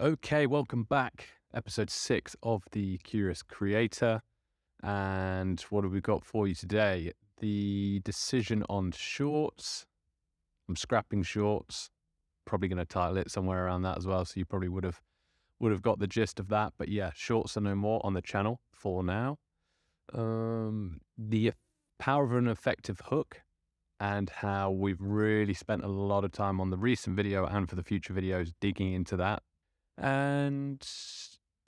[0.00, 1.28] Okay, welcome back.
[1.54, 4.22] Episode six of The Curious Creator.
[4.82, 7.12] And what have we got for you today?
[7.38, 9.86] The decision on shorts.
[10.68, 11.90] I'm scrapping shorts.
[12.44, 14.24] Probably going to title it somewhere around that as well.
[14.24, 15.00] So you probably would have
[15.60, 16.72] would have got the gist of that.
[16.76, 19.38] But yeah, shorts are no more on the channel for now.
[20.12, 21.52] Um, the
[22.00, 23.42] power of an effective hook
[24.00, 27.76] and how we've really spent a lot of time on the recent video and for
[27.76, 29.44] the future videos digging into that.
[29.96, 30.86] And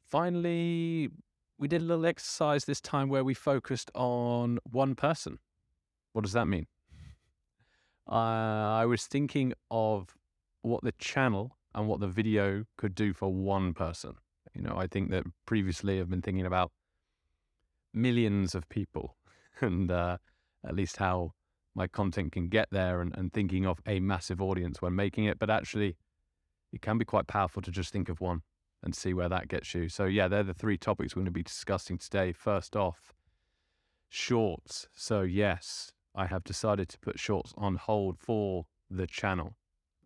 [0.06, 1.10] finally,
[1.58, 5.38] we did a little exercise this time where we focused on one person.
[6.12, 6.66] What does that mean?
[8.08, 10.14] Uh, I was thinking of
[10.62, 14.14] what the channel and what the video could do for one person.
[14.54, 16.70] You know, I think that previously I've been thinking about
[17.92, 19.16] millions of people
[19.60, 20.18] and uh,
[20.64, 21.32] at least how
[21.74, 25.38] my content can get there and, and thinking of a massive audience when making it.
[25.38, 25.96] But actually,
[26.76, 28.42] it can be quite powerful to just think of one
[28.82, 29.88] and see where that gets you.
[29.88, 32.32] So, yeah, they're the three topics we're going to be discussing today.
[32.32, 33.14] First off,
[34.10, 34.86] shorts.
[34.94, 39.56] So, yes, I have decided to put shorts on hold for the channel.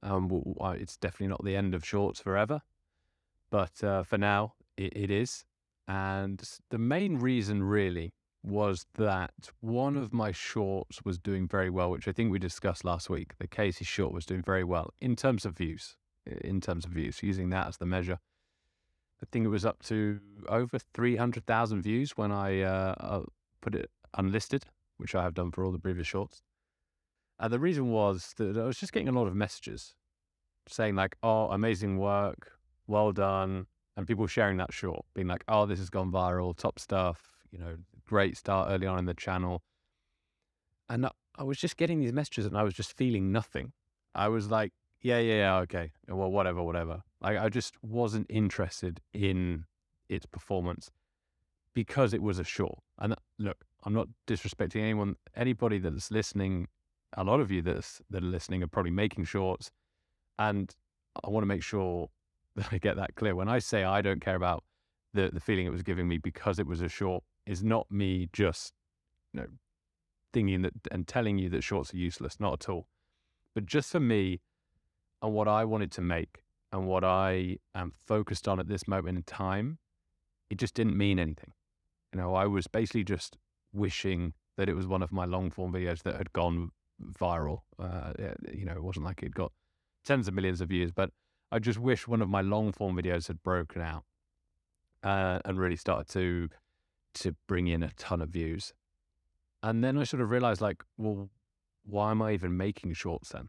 [0.03, 0.31] Um,
[0.79, 2.63] it's definitely not the end of shorts forever,
[3.51, 5.45] but uh, for now, it, it is.
[5.89, 11.91] And the main reason, really, was that one of my shorts was doing very well,
[11.91, 13.33] which I think we discussed last week.
[13.39, 17.23] The Casey short was doing very well in terms of views, in terms of views,
[17.23, 18.19] using that as the measure.
[19.23, 23.23] I think it was up to over 300,000 views when I uh, uh,
[23.61, 24.65] put it unlisted,
[24.97, 26.43] which I have done for all the previous shorts.
[27.39, 29.95] And the reason was that I was just getting a lot of messages
[30.69, 32.53] saying, like, oh, amazing work,
[32.87, 33.67] well done.
[33.97, 37.59] And people sharing that short, being like, oh, this has gone viral, top stuff, you
[37.59, 37.77] know,
[38.07, 39.63] great start early on in the channel.
[40.89, 43.73] And I was just getting these messages and I was just feeling nothing.
[44.15, 44.73] I was like,
[45.03, 45.93] yeah, yeah, yeah, okay.
[46.09, 47.03] Well, whatever, whatever.
[47.21, 49.65] Like, I just wasn't interested in
[50.09, 50.91] its performance
[51.75, 52.79] because it was a short.
[52.99, 56.69] And uh, look, I'm not disrespecting anyone, anybody that's listening.
[57.17, 59.71] A lot of you that's, that are listening are probably making shorts.
[60.39, 60.75] And
[61.25, 62.11] I want to make sure
[62.57, 63.35] that I get that clear.
[63.35, 64.65] When I say I don't care about
[65.15, 68.29] the, the feeling it was giving me because it was a short, is not me
[68.33, 68.75] just,
[69.33, 69.47] you know,
[70.33, 72.87] thinking that and telling you that shorts are useless, not at all.
[73.55, 74.41] But just for me
[75.23, 76.43] and what I wanted to make
[76.73, 79.79] and what I am focused on at this moment in time,
[80.49, 81.53] it just didn't mean anything.
[82.13, 83.37] You know, I was basically just
[83.73, 86.71] wishing that it was one of my long form videos that had gone
[87.03, 87.61] viral.
[87.79, 88.13] Uh,
[88.53, 89.53] you know, it wasn't like it got
[90.05, 91.11] tens of millions of views, but
[91.53, 94.05] I just wish one of my long form videos had broken out
[95.03, 96.49] uh, and really started to
[97.13, 98.73] to bring in a ton of views.
[99.63, 101.29] And then I sort of realized, like, well,
[101.85, 103.49] why am I even making shorts then?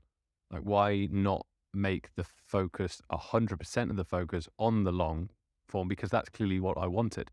[0.51, 5.29] Like, why not make the focus 100% of the focus on the long
[5.67, 5.87] form?
[5.87, 7.29] Because that's clearly what I wanted.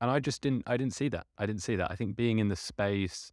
[0.00, 1.26] And I just didn't, I didn't see that.
[1.38, 1.90] I didn't see that.
[1.90, 3.32] I think being in the space,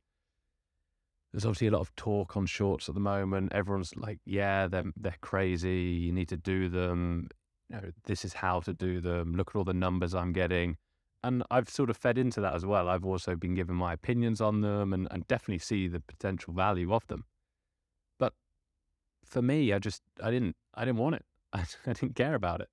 [1.32, 3.52] there's obviously a lot of talk on shorts at the moment.
[3.54, 5.80] Everyone's like, yeah, they're, they're crazy.
[5.80, 7.30] You need to do them.
[7.70, 9.34] You know, this is how to do them.
[9.36, 10.78] Look at all the numbers I'm getting
[11.24, 12.88] and I've sort of fed into that as well.
[12.88, 16.94] I've also been given my opinions on them and, and definitely see the potential value
[16.94, 17.26] of them.
[19.30, 21.26] For me, I just I didn't I didn't want it.
[21.54, 22.70] I, I didn't care about it.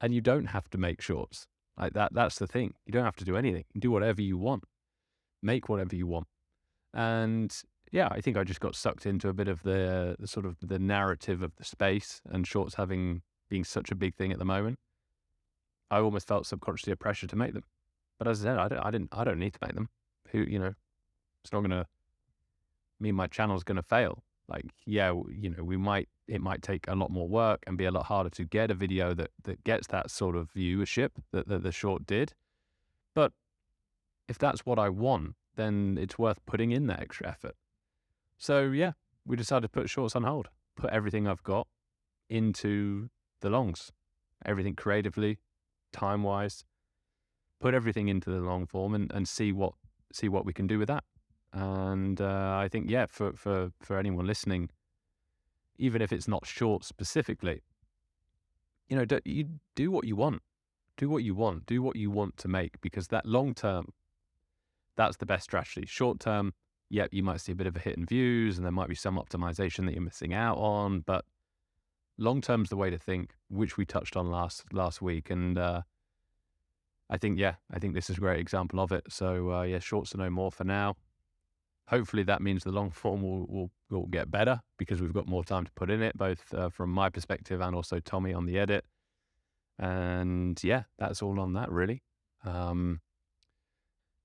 [0.00, 1.46] And you don't have to make shorts
[1.78, 2.14] like that.
[2.14, 2.74] That's the thing.
[2.86, 3.64] You don't have to do anything.
[3.78, 4.64] Do whatever you want.
[5.42, 6.26] Make whatever you want.
[6.94, 7.54] And
[7.92, 10.56] yeah, I think I just got sucked into a bit of the, the sort of
[10.62, 14.44] the narrative of the space and shorts having being such a big thing at the
[14.44, 14.78] moment.
[15.90, 17.64] I almost felt subconsciously a pressure to make them.
[18.18, 19.88] But as I said, I don't, I didn't, I don't need to make them.
[20.30, 20.74] Who, you know,
[21.42, 21.86] it's not going to
[23.00, 24.22] mean my channel's going to fail.
[24.50, 27.84] Like, yeah, you know, we might, it might take a lot more work and be
[27.84, 31.48] a lot harder to get a video that that gets that sort of viewership that,
[31.48, 32.34] that the short did.
[33.14, 33.32] But
[34.28, 37.54] if that's what I want, then it's worth putting in that extra effort.
[38.38, 38.92] So yeah,
[39.24, 41.68] we decided to put shorts on hold, put everything I've got
[42.28, 43.10] into
[43.40, 43.92] the longs,
[44.44, 45.38] everything creatively,
[45.92, 46.64] time wise,
[47.60, 49.74] put everything into the long form and, and see what
[50.12, 51.04] see what we can do with that.
[51.52, 54.70] And uh, I think, yeah, for, for, for anyone listening,
[55.78, 57.62] even if it's not short specifically,
[58.88, 60.42] you know, do, you do what you want.
[60.96, 61.66] Do what you want.
[61.66, 63.86] Do what you want to make because that long term,
[64.96, 65.84] that's the best strategy.
[65.86, 66.52] Short term,
[66.90, 68.94] yep, you might see a bit of a hit in views and there might be
[68.94, 71.24] some optimization that you're missing out on, but
[72.18, 75.30] long term's the way to think, which we touched on last last week.
[75.30, 75.82] And uh,
[77.08, 79.04] I think, yeah, I think this is a great example of it.
[79.08, 80.96] So, uh, yeah, shorts are no more for now.
[81.90, 85.42] Hopefully, that means the long form will, will, will get better because we've got more
[85.42, 88.58] time to put in it, both uh, from my perspective and also Tommy on the
[88.60, 88.84] edit.
[89.76, 92.04] And yeah, that's all on that really.
[92.44, 93.00] Um,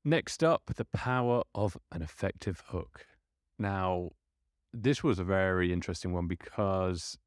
[0.04, 3.08] next up, the power of an effective hook.
[3.58, 4.12] Now,
[4.72, 7.18] this was a very interesting one because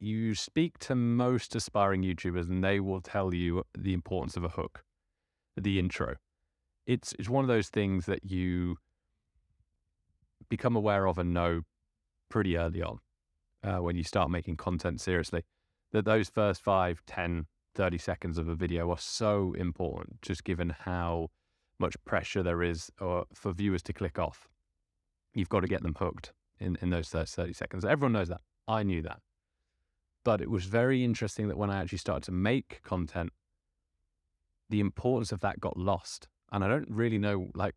[0.00, 4.48] you speak to most aspiring YouTubers and they will tell you the importance of a
[4.48, 4.82] hook,
[5.56, 6.16] the intro.
[6.88, 8.78] It's it's one of those things that you
[10.48, 11.62] become aware of and know
[12.28, 12.98] pretty early on
[13.62, 15.42] uh, when you start making content seriously.
[15.92, 20.70] That those first 5, 10, 30 seconds of a video are so important, just given
[20.70, 21.28] how
[21.78, 24.48] much pressure there is uh, for viewers to click off.
[25.32, 27.84] You've got to get them hooked in, in those first 30 seconds.
[27.84, 28.40] Everyone knows that.
[28.66, 29.20] I knew that.
[30.24, 33.30] But it was very interesting that when I actually started to make content,
[34.70, 36.28] the importance of that got lost.
[36.50, 37.74] And I don't really know like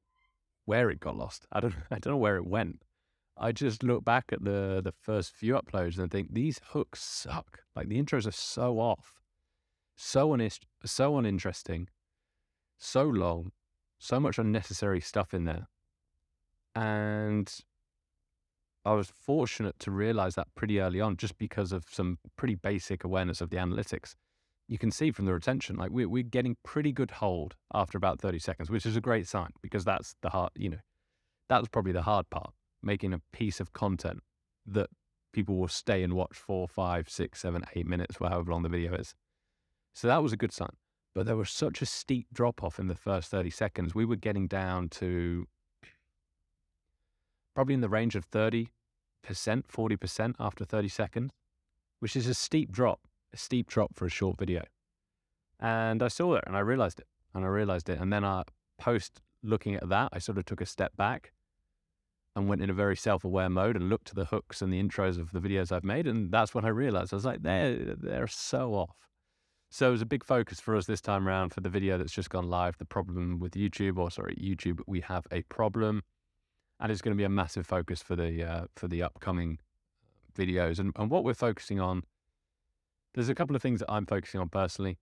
[0.67, 1.47] where it got lost.
[1.51, 2.83] I don't I don't know where it went.
[3.39, 7.61] I just look back at the the first few uploads and think these hooks suck.
[7.75, 9.13] Like the intros are so off,
[9.95, 11.87] so unis- so uninteresting,
[12.77, 13.51] so long,
[13.97, 15.67] so much unnecessary stuff in there.
[16.75, 17.51] And
[18.85, 23.03] I was fortunate to realize that pretty early on, just because of some pretty basic
[23.03, 24.15] awareness of the analytics.
[24.67, 28.19] You can see from the retention, like we're, we're getting pretty good hold after about
[28.19, 30.79] 30 seconds, which is a great sign because that's the hard, you know,
[31.49, 32.51] that was probably the hard part,
[32.83, 34.21] making a piece of content
[34.65, 34.89] that
[35.31, 38.93] people will stay and watch four, five, six, seven, eight minutes, however long the video
[38.95, 39.15] is.
[39.93, 40.75] So that was a good sign.
[41.15, 43.95] But there was such a steep drop off in the first 30 seconds.
[43.95, 45.47] We were getting down to
[47.55, 48.67] probably in the range of 30
[49.27, 51.31] percent 40% after 30 seconds,
[51.99, 53.01] which is a steep drop,
[53.33, 54.63] a steep drop for a short video.
[55.59, 57.99] And I saw it and I realized it and I realized it.
[57.99, 58.43] And then I
[58.77, 61.33] post looking at that, I sort of took a step back
[62.35, 65.19] and went in a very self-aware mode and looked to the hooks and the intros
[65.19, 66.05] of the videos I've made.
[66.05, 68.95] And that's when I realized I was like, they're, they're so off.
[69.69, 72.13] So it was a big focus for us this time around for the video that's
[72.13, 76.03] just gone live, the problem with YouTube, or sorry, YouTube, we have a problem
[76.79, 79.59] and it's going to be a massive focus for the uh, for the upcoming
[80.37, 80.79] videos.
[80.79, 82.03] And, and what we're focusing on,
[83.17, 84.99] there's a couple of things that I'm focusing on personally.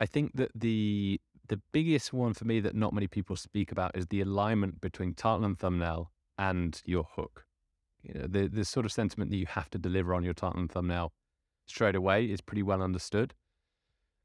[0.00, 3.96] I think that the the biggest one for me that not many people speak about
[3.96, 7.44] is the alignment between title and thumbnail and your hook.
[8.02, 10.60] You know, the the sort of sentiment that you have to deliver on your title
[10.60, 11.12] and thumbnail
[11.66, 13.34] straight away is pretty well understood.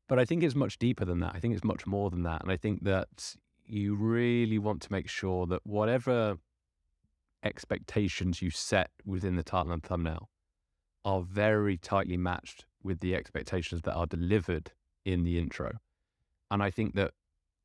[0.07, 1.33] But I think it's much deeper than that.
[1.35, 2.41] I think it's much more than that.
[2.41, 3.35] And I think that
[3.65, 6.37] you really want to make sure that whatever
[7.43, 10.29] expectations you set within the title and thumbnail
[11.05, 14.71] are very tightly matched with the expectations that are delivered
[15.05, 15.73] in the intro.
[16.49, 17.11] And I think that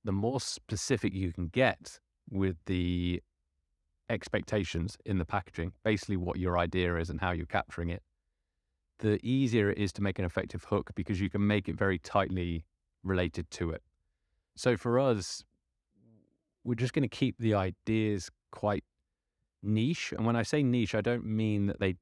[0.04, 1.98] the more specific you can get
[2.30, 3.22] with the
[4.08, 8.02] expectations in the packaging, basically what your idea is and how you're capturing it,
[8.98, 11.98] the easier it is to make an effective hook because you can make it very
[11.98, 12.64] tightly
[13.02, 13.82] related to it.
[14.54, 15.44] So for us,
[16.64, 18.84] we're just going to keep the ideas quite
[19.62, 20.12] niche.
[20.16, 21.96] And when I say niche, I don't mean that they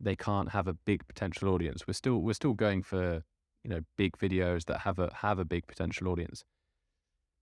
[0.00, 1.86] they can't have a big potential audience.
[1.86, 3.22] We're still we're still going for
[3.64, 6.44] you know big videos that have a have a big potential audience,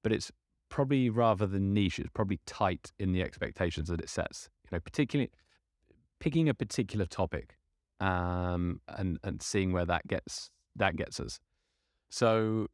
[0.03, 0.31] but it's
[0.69, 1.99] probably rather than niche.
[1.99, 4.49] It's probably tight in the expectations that it sets.
[4.65, 5.31] You know, particularly
[6.19, 7.57] picking a particular topic
[8.01, 11.39] um, and and seeing where that gets that gets us.
[12.11, 12.69] So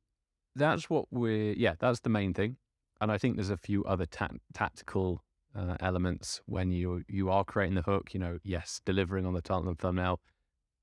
[0.55, 2.56] that's what we're yeah that's the main thing,
[3.01, 5.24] and I think there's a few other ta- tactical
[5.56, 8.15] uh, elements when you you are creating the hook.
[8.15, 10.21] You know, yes, delivering on the title and thumbnail.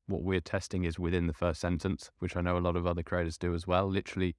[0.07, 3.03] What we're testing is within the first sentence, which I know a lot of other
[3.03, 3.87] creators do as well.
[3.87, 4.35] Literally,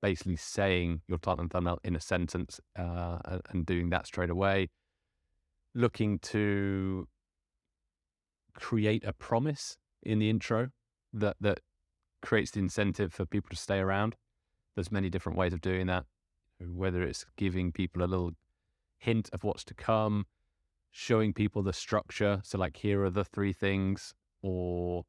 [0.00, 3.18] basically saying your title and thumbnail in a sentence uh,
[3.50, 4.70] and doing that straight away.
[5.74, 7.06] Looking to
[8.54, 10.70] create a promise in the intro
[11.12, 11.60] that that
[12.22, 14.16] creates the incentive for people to stay around.
[14.74, 16.04] There's many different ways of doing that,
[16.60, 18.32] whether it's giving people a little
[19.00, 20.26] hint of what's to come,
[20.92, 22.40] showing people the structure.
[22.44, 25.04] So, like, here are the three things, or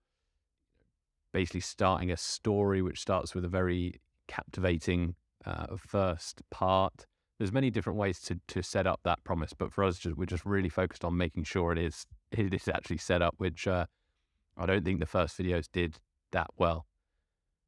[1.32, 7.06] basically starting a story which starts with a very captivating uh, first part.
[7.38, 10.46] There's many different ways to to set up that promise, but for us, we're just
[10.46, 13.86] really focused on making sure it is it is actually set up, which uh,
[14.58, 16.00] I don't think the first videos did
[16.32, 16.86] that well.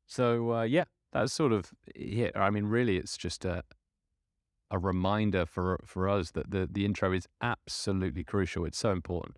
[0.06, 2.36] So uh, yeah, that's sort of it.
[2.36, 3.64] I mean, really, it's just a
[4.74, 8.66] a reminder for for us that the the intro is absolutely crucial.
[8.66, 9.38] It's so important.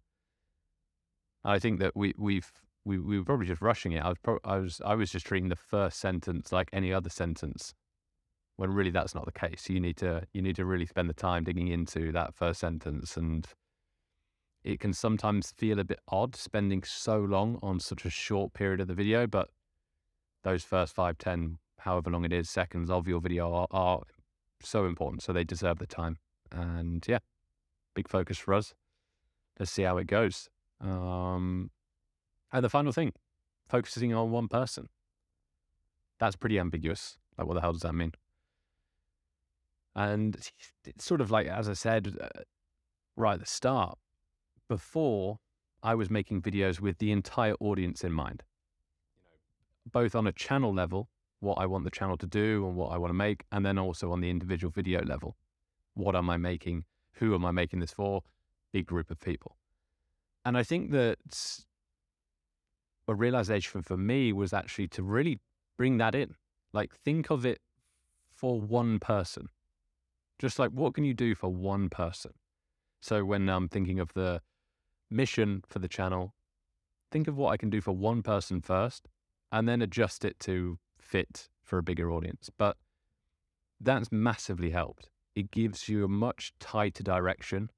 [1.44, 2.52] I think that we we've
[2.86, 4.04] we, we were probably just rushing it.
[4.04, 7.10] I was pro- I was I was just treating the first sentence like any other
[7.10, 7.74] sentence,
[8.56, 9.70] when really that's not the case.
[9.70, 13.18] You need to you need to really spend the time digging into that first sentence,
[13.18, 13.46] and
[14.64, 18.80] it can sometimes feel a bit odd spending so long on such a short period
[18.80, 19.28] of the video.
[19.28, 19.50] But
[20.44, 24.02] those first five, ten, however long it is, seconds of your video are, are
[24.62, 25.24] so important.
[25.24, 26.18] So they deserve the time.
[26.52, 27.20] And yeah,
[27.94, 28.74] big focus for us.
[29.60, 30.50] Let's see how it goes.
[30.82, 31.72] Um,
[32.52, 33.14] and the final thing,
[33.68, 34.90] focusing on one person.
[36.20, 37.18] That's pretty ambiguous.
[37.38, 38.14] Like, what the hell does that mean?
[39.96, 40.38] And
[40.86, 42.28] it's sort of like, as I said uh,
[43.16, 43.98] right at the start,
[44.68, 45.40] before
[45.84, 48.44] I was making videos with the entire audience in mind,
[49.90, 51.10] both on a channel level,
[51.46, 53.78] what I want the channel to do and what I want to make, and then
[53.78, 55.38] also on the individual video level.
[55.94, 56.86] What am I making?
[57.20, 58.24] Who am I making this for?
[58.74, 59.56] Big group of people.
[60.44, 61.20] And I think that
[63.08, 65.40] a realization for me was actually to really
[65.78, 66.36] bring that in.
[66.74, 67.60] Like, think of it
[68.34, 69.48] for one person.
[70.40, 72.32] Just like, what can you do for one person?
[73.02, 74.42] So, when I'm thinking of the
[75.10, 76.34] mission for the channel,
[77.12, 79.08] think of what I can do for one person first
[79.52, 82.50] and then adjust it to fit for a bigger audience.
[82.58, 82.78] But
[83.80, 85.10] that's massively helped.
[85.36, 87.70] It gives you a much tighter direction,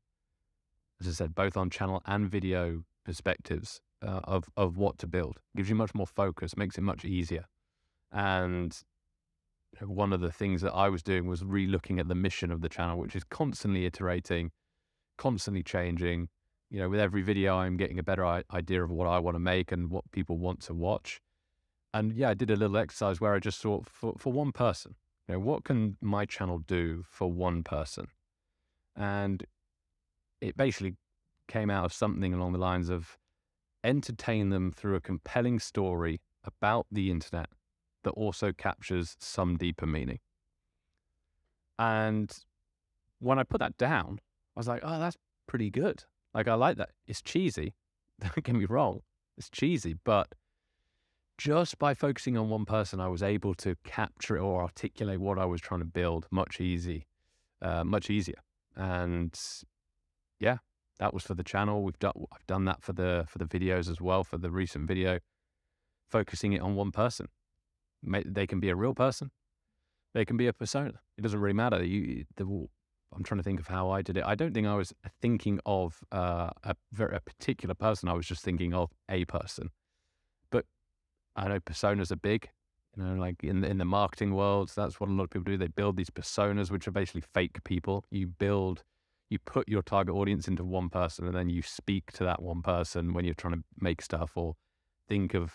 [1.01, 5.39] as I said, both on channel and video perspectives uh, of of what to build.
[5.55, 7.45] Gives you much more focus, makes it much easier.
[8.11, 8.77] And
[9.81, 12.69] one of the things that I was doing was re-looking at the mission of the
[12.69, 14.51] channel, which is constantly iterating,
[15.17, 16.29] constantly changing.
[16.69, 19.39] You know, with every video, I'm getting a better idea of what I want to
[19.39, 21.21] make and what people want to watch.
[21.93, 24.95] And yeah, I did a little exercise where I just thought for, for one person,
[25.27, 28.07] you know, what can my channel do for one person?
[28.95, 29.43] And
[30.41, 30.95] it basically
[31.47, 33.17] came out of something along the lines of
[33.83, 37.47] entertain them through a compelling story about the internet
[38.03, 40.19] that also captures some deeper meaning.
[41.79, 42.31] And
[43.19, 44.19] when I put that down,
[44.55, 45.17] I was like, oh, that's
[45.47, 46.03] pretty good.
[46.33, 46.89] Like, I like that.
[47.05, 47.73] It's cheesy.
[48.19, 49.01] Don't get me wrong.
[49.37, 50.33] It's cheesy, but
[51.37, 55.45] just by focusing on one person, I was able to capture or articulate what I
[55.45, 57.05] was trying to build much easy,
[57.61, 58.41] uh, much easier.
[58.75, 59.37] And
[60.39, 60.57] yeah,
[60.99, 61.83] that was for the channel.
[61.83, 64.87] We've done I've done that for the for the videos as well for the recent
[64.87, 65.19] video,
[66.09, 67.27] focusing it on one person.
[68.03, 69.31] They can be a real person,
[70.13, 70.99] they can be a persona.
[71.17, 71.83] It doesn't really matter.
[71.83, 72.45] You, the,
[73.13, 74.23] I'm trying to think of how I did it.
[74.25, 78.09] I don't think I was thinking of uh, a very a particular person.
[78.09, 79.69] I was just thinking of a person.
[81.37, 82.49] I know personas are big.
[82.95, 85.57] You know, like in in the marketing world, that's what a lot of people do.
[85.57, 88.03] They build these personas, which are basically fake people.
[88.09, 88.83] You build,
[89.29, 92.63] you put your target audience into one person, and then you speak to that one
[92.63, 94.55] person when you're trying to make stuff or
[95.07, 95.53] think of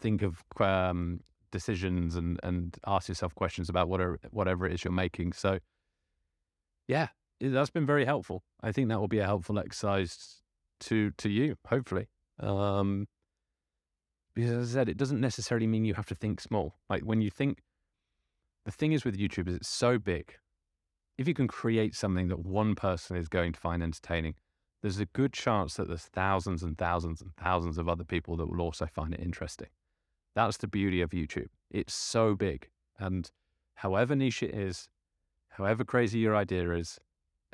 [0.00, 1.20] think of um,
[1.52, 5.34] decisions and and ask yourself questions about whatever whatever it is you're making.
[5.34, 5.58] So,
[6.88, 7.08] yeah,
[7.40, 8.42] that's been very helpful.
[8.62, 10.40] I think that will be a helpful exercise
[10.80, 12.08] to to you, hopefully.
[12.40, 13.06] Um,
[14.36, 16.74] because as I said, it doesn't necessarily mean you have to think small.
[16.90, 17.62] Like when you think,
[18.66, 20.34] the thing is with YouTube is it's so big.
[21.16, 24.34] If you can create something that one person is going to find entertaining,
[24.82, 28.46] there's a good chance that there's thousands and thousands and thousands of other people that
[28.46, 29.68] will also find it interesting.
[30.34, 31.48] That's the beauty of YouTube.
[31.70, 32.68] It's so big.
[32.98, 33.30] And
[33.76, 34.90] however niche it is,
[35.48, 36.98] however crazy your idea is,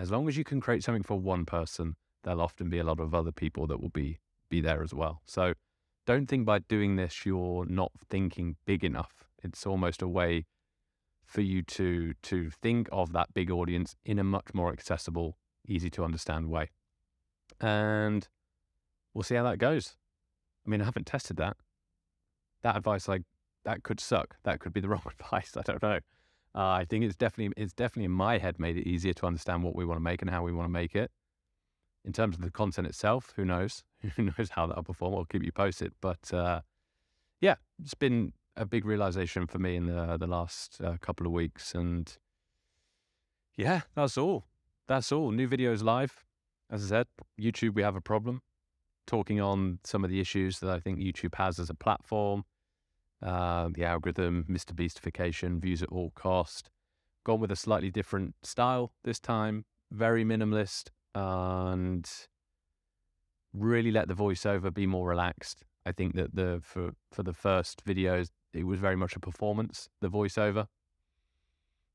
[0.01, 2.99] as long as you can create something for one person, there'll often be a lot
[2.99, 4.19] of other people that will be
[4.51, 5.23] be there as well.
[5.25, 5.55] So
[6.07, 9.25] don't think by doing this you're not thinking big enough.
[9.43, 10.47] It's almost a way
[11.25, 15.91] for you to to think of that big audience in a much more accessible, easy
[15.91, 16.71] to understand way.
[17.61, 18.29] And
[19.15, 19.97] we'll see how that goes.
[20.67, 21.57] I mean, I haven't tested that.
[22.63, 23.23] That advice, like
[23.65, 24.37] that, could suck.
[24.45, 25.57] That could be the wrong advice.
[25.57, 26.01] I don't know.
[26.55, 29.63] Uh, I think it's definitely it's definitely in my head made it easier to understand
[29.63, 31.11] what we want to make and how we want to make it.
[32.05, 33.85] In terms of the content itself, who knows?
[34.17, 35.15] who knows how that'll perform?
[35.15, 35.93] I'll keep you posted.
[36.01, 36.63] But uh,
[37.41, 41.33] yeah, it's been a big realization for me in the the last uh, couple of
[41.33, 42.17] weeks, and
[43.57, 44.47] yeah, that's all.
[44.89, 45.31] That's all.
[45.31, 46.25] New videos live.
[46.71, 47.07] As I said,
[47.41, 48.43] YouTube, we have a problem.
[49.07, 52.45] Talking on some of the issues that I think YouTube has as a platform,
[53.23, 54.73] uh, the algorithm, Mr.
[54.73, 56.71] Beastification, views at all cost.
[57.25, 62.09] Gone with a slightly different style this time, very minimalist, and
[63.53, 65.65] really let the voiceover be more relaxed.
[65.85, 69.89] I think that the for for the first videos it was very much a performance,
[70.01, 70.67] the voiceover.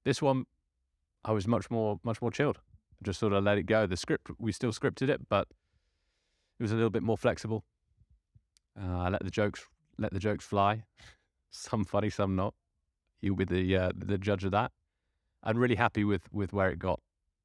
[0.03, 0.45] This one,
[1.23, 2.59] I was much more much more chilled.
[3.03, 3.85] Just sort of let it go.
[3.85, 5.47] The script we still scripted it, but
[6.59, 7.63] it was a little bit more flexible.
[8.79, 9.65] Uh, I let the jokes
[9.97, 10.83] let the jokes fly.
[11.49, 12.53] some funny, some not.
[13.21, 14.71] You'll be the uh, the judge of that.
[15.43, 16.99] I'm really happy with with where it got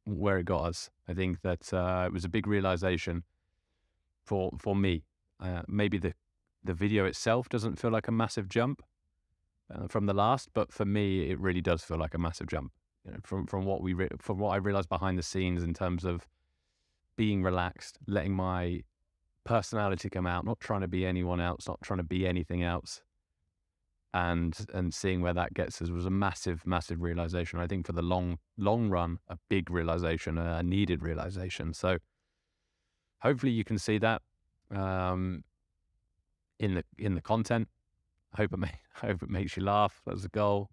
[0.04, 0.90] where it got us.
[1.08, 3.24] I think that uh, it was a big realization
[4.24, 5.04] for for me.
[5.40, 6.14] Uh, maybe the
[6.64, 8.82] the video itself doesn't feel like a massive jump
[9.74, 12.72] uh, from the last, but for me, it really does feel like a massive jump.
[13.04, 15.74] You know, from from what we re- from what I realized behind the scenes in
[15.74, 16.26] terms of
[17.16, 18.82] being relaxed, letting my
[19.44, 23.02] personality come out, not trying to be anyone else, not trying to be anything else,
[24.14, 27.58] and and seeing where that gets us was a massive, massive realization.
[27.58, 31.72] I think for the long long run, a big realization, a needed realization.
[31.72, 31.98] So
[33.20, 34.22] hopefully you can see that
[34.70, 35.44] um,
[36.58, 37.68] in the in the content.
[38.34, 40.02] I hope it may, hope it makes you laugh.
[40.06, 40.70] That's the goal.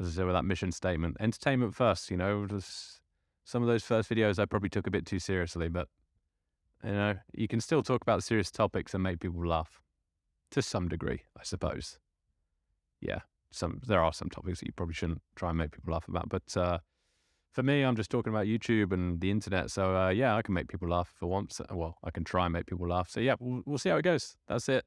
[0.00, 2.10] As I said with that mission statement, entertainment first.
[2.10, 3.00] You know, just
[3.44, 5.88] some of those first videos I probably took a bit too seriously, but
[6.84, 9.80] you know, you can still talk about serious topics and make people laugh
[10.50, 11.98] to some degree, I suppose.
[13.02, 16.08] Yeah, some there are some topics that you probably shouldn't try and make people laugh
[16.08, 16.78] about, but uh,
[17.50, 19.70] for me, I'm just talking about YouTube and the internet.
[19.70, 21.60] So uh, yeah, I can make people laugh for once.
[21.70, 23.10] Well, I can try and make people laugh.
[23.10, 24.36] So yeah, we'll, we'll see how it goes.
[24.48, 24.84] That's it,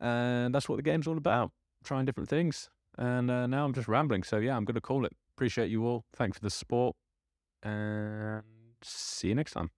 [0.00, 1.52] and that's what the game's all about:
[1.84, 2.70] trying different things.
[2.96, 4.22] And uh, now I'm just rambling.
[4.22, 5.12] So yeah, I'm going to call it.
[5.36, 6.04] Appreciate you all.
[6.14, 6.96] Thanks for the support,
[7.62, 8.42] and
[8.82, 9.70] see you next time.